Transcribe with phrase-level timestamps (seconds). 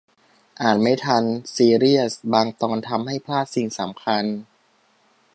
[0.61, 1.23] อ่านไม่ทัน
[1.55, 4.23] ซีเรียส บางตอนทำให้พลาดสิ่งสำคัญ